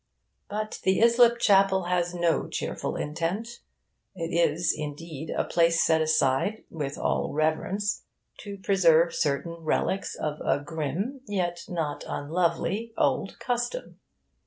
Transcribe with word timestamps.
But 0.49 0.79
the 0.81 0.99
Islip 1.03 1.37
Chapel 1.37 1.83
has 1.83 2.15
no 2.15 2.47
cheerful 2.47 2.95
intent. 2.95 3.59
It 4.15 4.33
is, 4.35 4.73
indeed, 4.75 5.29
a 5.29 5.43
place 5.43 5.83
set 5.85 6.01
aside, 6.01 6.63
with 6.71 6.97
all 6.97 7.33
reverence, 7.33 8.01
to 8.39 8.57
preserve 8.57 9.13
certain 9.13 9.57
relics 9.59 10.15
of 10.15 10.39
a 10.43 10.59
grim, 10.59 11.21
yet 11.27 11.65
not 11.69 12.03
unlovely, 12.07 12.95
old 12.97 13.37
custom. 13.37 13.99